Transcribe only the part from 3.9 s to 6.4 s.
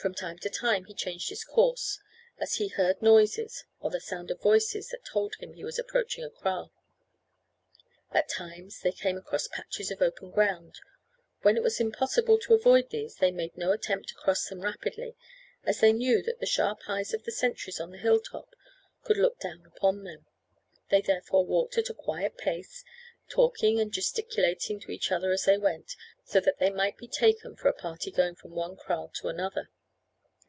the sound of voices that told him he was approaching a